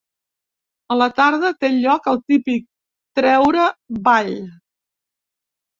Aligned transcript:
A 0.95 0.97
la 1.01 1.07
tarda 1.19 1.51
té 1.65 1.69
lloc 1.75 2.09
el 2.13 2.19
típic 2.33 2.67
Treure 3.21 3.71
Ball. 4.11 4.37